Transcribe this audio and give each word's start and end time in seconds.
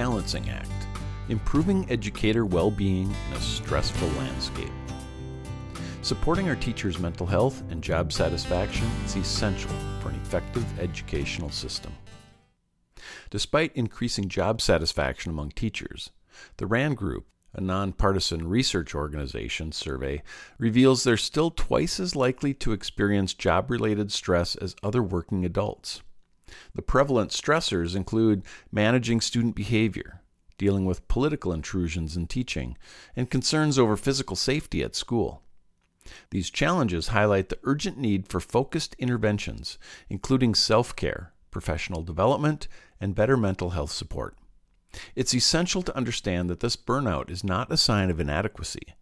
Balancing 0.00 0.48
Act 0.48 0.88
Improving 1.28 1.84
Educator 1.90 2.46
Well 2.46 2.70
Being 2.70 3.14
in 3.28 3.36
a 3.36 3.38
Stressful 3.38 4.08
Landscape. 4.12 4.72
Supporting 6.00 6.48
our 6.48 6.56
teachers' 6.56 6.98
mental 6.98 7.26
health 7.26 7.62
and 7.68 7.82
job 7.82 8.10
satisfaction 8.10 8.88
is 9.04 9.14
essential 9.16 9.70
for 10.00 10.08
an 10.08 10.14
effective 10.14 10.64
educational 10.80 11.50
system. 11.50 11.92
Despite 13.28 13.76
increasing 13.76 14.30
job 14.30 14.62
satisfaction 14.62 15.32
among 15.32 15.50
teachers, 15.50 16.08
the 16.56 16.66
RAND 16.66 16.96
Group, 16.96 17.26
a 17.52 17.60
nonpartisan 17.60 18.48
research 18.48 18.94
organization 18.94 19.70
survey, 19.70 20.22
reveals 20.56 21.04
they're 21.04 21.18
still 21.18 21.50
twice 21.50 22.00
as 22.00 22.16
likely 22.16 22.54
to 22.54 22.72
experience 22.72 23.34
job 23.34 23.70
related 23.70 24.12
stress 24.12 24.54
as 24.54 24.74
other 24.82 25.02
working 25.02 25.44
adults. 25.44 26.00
The 26.74 26.82
prevalent 26.82 27.30
stressors 27.30 27.94
include 27.94 28.44
managing 28.72 29.20
student 29.20 29.54
behavior, 29.54 30.20
dealing 30.58 30.84
with 30.84 31.08
political 31.08 31.52
intrusions 31.52 32.16
in 32.16 32.26
teaching, 32.26 32.76
and 33.16 33.30
concerns 33.30 33.78
over 33.78 33.96
physical 33.96 34.36
safety 34.36 34.82
at 34.82 34.94
school. 34.94 35.42
These 36.30 36.50
challenges 36.50 37.08
highlight 37.08 37.48
the 37.48 37.58
urgent 37.64 37.98
need 37.98 38.28
for 38.28 38.40
focused 38.40 38.94
interventions, 38.98 39.78
including 40.08 40.54
self 40.54 40.96
care, 40.96 41.32
professional 41.50 42.02
development, 42.02 42.68
and 43.00 43.14
better 43.14 43.36
mental 43.36 43.70
health 43.70 43.92
support. 43.92 44.36
It's 45.14 45.34
essential 45.34 45.82
to 45.82 45.96
understand 45.96 46.50
that 46.50 46.60
this 46.60 46.76
burnout 46.76 47.30
is 47.30 47.44
not 47.44 47.70
a 47.70 47.76
sign 47.76 48.10
of 48.10 48.18
inadequacy. 48.18 48.94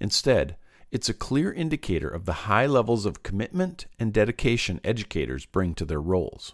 Instead, 0.00 0.56
it's 0.90 1.08
a 1.08 1.14
clear 1.14 1.52
indicator 1.52 2.08
of 2.08 2.24
the 2.24 2.44
high 2.50 2.66
levels 2.66 3.06
of 3.06 3.22
commitment 3.22 3.86
and 3.98 4.12
dedication 4.12 4.80
educators 4.82 5.46
bring 5.46 5.74
to 5.76 5.84
their 5.84 6.00
roles. 6.00 6.52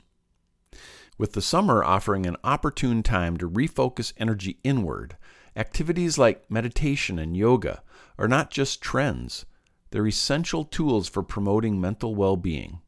With 1.18 1.32
the 1.32 1.40
summer 1.40 1.82
offering 1.82 2.26
an 2.26 2.36
opportune 2.44 3.02
time 3.02 3.38
to 3.38 3.48
refocus 3.48 4.12
energy 4.18 4.58
inward, 4.62 5.16
activities 5.56 6.18
like 6.18 6.50
meditation 6.50 7.18
and 7.18 7.34
yoga 7.34 7.82
are 8.18 8.28
not 8.28 8.50
just 8.50 8.82
trends, 8.82 9.46
they're 9.90 10.06
essential 10.06 10.64
tools 10.64 11.08
for 11.08 11.22
promoting 11.22 11.80
mental 11.80 12.14
well 12.14 12.36
being. 12.36 12.80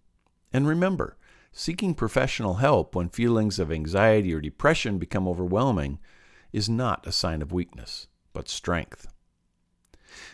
And 0.53 0.67
remember, 0.67 1.17
seeking 1.53 1.95
professional 1.95 2.55
help 2.55 2.95
when 2.95 3.09
feelings 3.09 3.59
of 3.59 3.73
anxiety 3.73 4.35
or 4.35 4.43
depression 4.43 4.99
become 4.99 5.27
overwhelming 5.27 5.99
is 6.53 6.69
not 6.69 7.07
a 7.07 7.13
sign 7.13 7.41
of 7.41 7.53
weakness, 7.53 8.09
but 8.35 8.49
strength. 8.49 9.09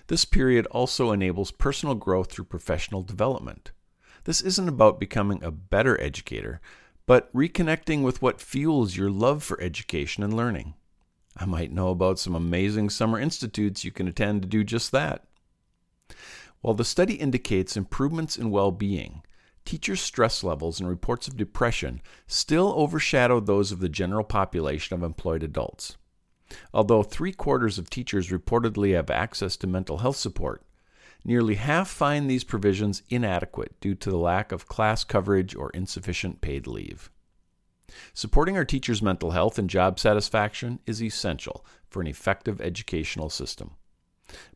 This 0.09 0.25
period 0.25 0.67
also 0.67 1.13
enables 1.13 1.51
personal 1.53 1.95
growth 1.95 2.33
through 2.33 2.45
professional 2.47 3.03
development. 3.03 3.71
This 4.25 4.41
isn't 4.41 4.69
about 4.69 4.99
becoming 4.99 5.43
a 5.43 5.51
better 5.51 6.01
educator, 6.01 6.61
but 7.07 7.33
reconnecting 7.35 8.03
with 8.03 8.23
what 8.23 8.41
fuels 8.41 8.97
your 8.97 9.11
love 9.11 9.43
for 9.43 9.61
education 9.61 10.23
and 10.23 10.35
learning. 10.35 10.75
I 11.37 11.45
might 11.45 11.73
know 11.73 11.89
about 11.89 12.19
some 12.19 12.35
amazing 12.35 12.91
summer 12.91 13.19
institutes 13.19 13.85
you 13.85 13.91
can 13.91 14.09
attend 14.09 14.43
to 14.43 14.49
do 14.49 14.65
just 14.65 14.93
that. 14.93 15.25
While 16.61 16.75
the 16.75 16.85
study 16.85 17.15
indicates 17.15 17.77
improvements 17.77 18.39
in 18.39 18.51
well 18.51 18.71
being, 18.71 19.23
teachers' 19.65 20.01
stress 20.01 20.43
levels 20.43 20.81
and 20.81 20.89
reports 20.89 21.29
of 21.29 21.37
depression 21.37 22.01
still 22.27 22.73
overshadow 22.77 23.41
those 23.41 23.73
of 23.73 23.81
the 23.81 23.89
general 23.89 24.25
population 24.25 24.95
of 24.95 25.03
employed 25.03 25.43
adults. 25.43 25.97
Although 26.73 27.03
three 27.03 27.33
quarters 27.33 27.79
of 27.79 27.91
teachers 27.91 28.29
reportedly 28.29 28.95
have 28.95 29.11
access 29.11 29.57
to 29.59 29.67
mental 29.67 29.99
health 29.99 30.17
support, 30.17 30.63
nearly 31.25 31.55
half 31.55 31.89
find 31.89 32.29
these 32.29 32.45
provisions 32.45 33.03
inadequate 33.09 33.81
due 33.81 33.95
to 33.95 34.11
the 34.11 34.19
lack 34.19 34.53
of 34.53 34.67
class 34.67 35.05
coverage 35.05 35.55
or 35.55 35.71
insufficient 35.71 36.41
paid 36.41 36.67
leave. 36.67 37.11
Supporting 38.13 38.57
our 38.57 38.65
teachers' 38.65 39.03
mental 39.03 39.31
health 39.31 39.59
and 39.59 39.71
job 39.71 39.99
satisfaction 39.99 40.81
is 40.87 41.03
essential 41.03 41.65
for 41.89 42.01
an 42.01 42.07
effective 42.07 42.61
educational 42.61 43.31
system. 43.31 43.73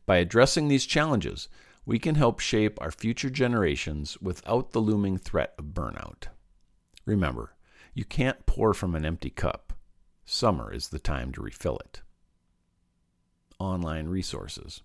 By 0.05 0.17
addressing 0.17 0.67
these 0.67 0.85
challenges, 0.85 1.47
we 1.85 1.99
can 1.99 2.15
help 2.15 2.39
shape 2.39 2.77
our 2.81 2.91
future 2.91 3.29
generations 3.29 4.17
without 4.21 4.71
the 4.71 4.81
looming 4.81 5.17
threat 5.17 5.53
of 5.57 5.65
burnout. 5.73 6.27
Remember, 7.05 7.55
you 7.93 8.05
can't 8.05 8.45
pour 8.45 8.73
from 8.73 8.93
an 8.95 9.05
empty 9.05 9.29
cup. 9.29 9.73
Summer 10.25 10.71
is 10.71 10.89
the 10.89 10.99
time 10.99 11.31
to 11.31 11.41
refill 11.41 11.77
it. 11.79 12.01
Online 13.57 14.07
resources. 14.07 14.81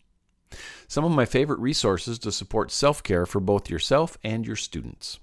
Some 0.88 1.04
of 1.04 1.12
my 1.12 1.24
favorite 1.24 1.60
resources 1.60 2.18
to 2.20 2.32
support 2.32 2.70
self 2.70 3.02
care 3.02 3.26
for 3.26 3.40
both 3.40 3.70
yourself 3.70 4.18
and 4.22 4.46
your 4.46 4.56
students. 4.56 5.18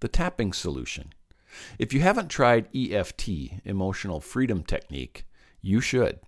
The 0.00 0.08
tapping 0.08 0.52
solution. 0.52 1.12
If 1.78 1.92
you 1.92 2.00
haven't 2.00 2.28
tried 2.28 2.68
EFT, 2.74 3.60
Emotional 3.64 4.20
Freedom 4.20 4.62
Technique, 4.62 5.24
you 5.60 5.80
should. 5.80 6.18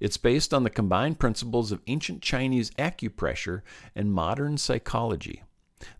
It's 0.00 0.16
based 0.16 0.54
on 0.54 0.64
the 0.64 0.70
combined 0.70 1.18
principles 1.18 1.72
of 1.72 1.82
ancient 1.86 2.22
Chinese 2.22 2.70
acupressure 2.72 3.62
and 3.94 4.12
modern 4.12 4.56
psychology. 4.58 5.42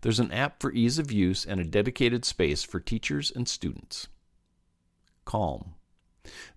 There's 0.01 0.19
an 0.19 0.31
app 0.31 0.61
for 0.61 0.71
ease 0.71 0.97
of 0.97 1.11
use 1.11 1.45
and 1.45 1.59
a 1.59 1.65
dedicated 1.65 2.25
space 2.25 2.63
for 2.63 2.79
teachers 2.79 3.31
and 3.31 3.47
students. 3.47 4.07
Calm. 5.25 5.75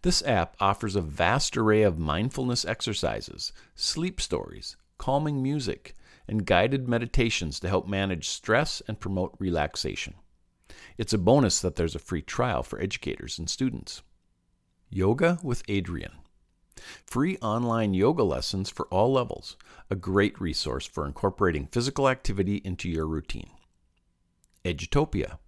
This 0.02 0.22
app 0.22 0.56
offers 0.60 0.94
a 0.94 1.00
vast 1.00 1.56
array 1.56 1.82
of 1.82 1.98
mindfulness 1.98 2.64
exercises, 2.64 3.52
sleep 3.74 4.20
stories, 4.20 4.76
calming 4.98 5.42
music, 5.42 5.96
and 6.28 6.46
guided 6.46 6.88
meditations 6.88 7.60
to 7.60 7.68
help 7.68 7.86
manage 7.86 8.28
stress 8.28 8.82
and 8.88 9.00
promote 9.00 9.34
relaxation. 9.38 10.14
It's 10.98 11.12
a 11.12 11.18
bonus 11.18 11.60
that 11.60 11.76
there's 11.76 11.94
a 11.94 12.00
free 12.00 12.22
trial 12.22 12.62
for 12.62 12.80
educators 12.80 13.38
and 13.38 13.48
students. 13.48 14.02
Yoga 14.90 15.38
with 15.42 15.66
Adriene. 15.66 16.14
Free 17.06 17.38
online 17.38 17.94
yoga 17.94 18.22
lessons 18.22 18.68
for 18.68 18.86
all 18.86 19.12
levels, 19.12 19.56
a 19.90 19.96
great 19.96 20.40
resource 20.40 20.86
for 20.86 21.06
incorporating 21.06 21.66
physical 21.66 22.08
activity 22.08 22.56
into 22.64 22.88
your 22.88 23.06
routine. 23.06 23.50
Edutopia, 24.64 25.38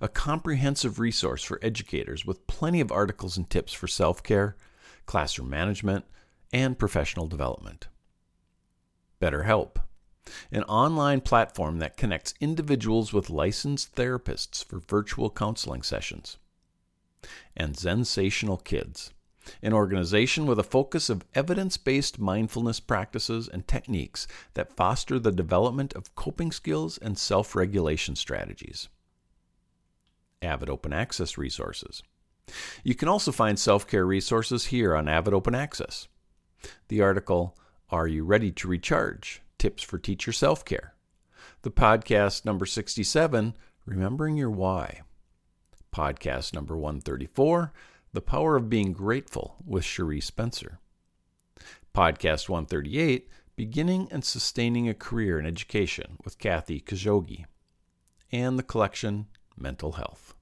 a 0.00 0.08
comprehensive 0.08 0.98
resource 0.98 1.42
for 1.42 1.58
educators 1.62 2.24
with 2.24 2.46
plenty 2.46 2.80
of 2.80 2.92
articles 2.92 3.36
and 3.36 3.48
tips 3.48 3.72
for 3.72 3.86
self 3.86 4.22
care, 4.22 4.56
classroom 5.06 5.50
management, 5.50 6.04
and 6.52 6.78
professional 6.78 7.26
development. 7.26 7.88
BetterHelp, 9.20 9.76
an 10.50 10.62
online 10.64 11.20
platform 11.20 11.78
that 11.78 11.96
connects 11.96 12.34
individuals 12.40 13.12
with 13.12 13.30
licensed 13.30 13.94
therapists 13.94 14.64
for 14.64 14.78
virtual 14.78 15.30
counseling 15.30 15.82
sessions. 15.82 16.38
And 17.56 17.74
Zensational 17.74 18.62
Kids, 18.62 19.12
an 19.62 19.72
organization 19.72 20.46
with 20.46 20.58
a 20.58 20.64
focus 20.64 21.10
of 21.10 21.24
evidence 21.34 21.76
based 21.76 22.18
mindfulness 22.18 22.80
practices 22.80 23.48
and 23.48 23.66
techniques 23.66 24.26
that 24.54 24.76
foster 24.76 25.18
the 25.18 25.32
development 25.32 25.92
of 25.94 26.14
coping 26.14 26.52
skills 26.52 26.98
and 26.98 27.18
self 27.18 27.54
regulation 27.54 28.16
strategies. 28.16 28.88
Avid 30.42 30.70
Open 30.70 30.92
Access 30.92 31.36
resources. 31.36 32.02
You 32.82 32.94
can 32.94 33.08
also 33.08 33.32
find 33.32 33.58
self 33.58 33.86
care 33.86 34.06
resources 34.06 34.66
here 34.66 34.96
on 34.96 35.08
Avid 35.08 35.34
Open 35.34 35.54
Access. 35.54 36.08
The 36.88 37.00
article, 37.00 37.56
are 37.92 38.06
You 38.06 38.24
Ready 38.24 38.52
to 38.52 38.68
Recharge? 38.68 39.42
Tips 39.58 39.82
for 39.82 39.98
Teacher 39.98 40.32
Self 40.32 40.64
Care. 40.64 40.94
The 41.62 41.72
podcast 41.72 42.44
number 42.44 42.64
67, 42.64 43.56
Remembering 43.84 44.36
Your 44.36 44.50
Why. 44.50 45.00
Podcast 45.92 46.54
number 46.54 46.76
134, 46.76 47.72
The 48.12 48.20
Power 48.20 48.54
of 48.54 48.70
Being 48.70 48.92
Grateful 48.92 49.56
with 49.66 49.84
Cherie 49.84 50.20
Spencer. 50.20 50.78
Podcast 51.92 52.48
138, 52.48 53.28
Beginning 53.56 54.08
and 54.12 54.24
Sustaining 54.24 54.88
a 54.88 54.94
Career 54.94 55.40
in 55.40 55.46
Education 55.46 56.16
with 56.24 56.38
Kathy 56.38 56.80
Kajogi. 56.80 57.44
And 58.30 58.56
the 58.56 58.62
collection, 58.62 59.26
Mental 59.56 59.92
Health. 59.92 60.34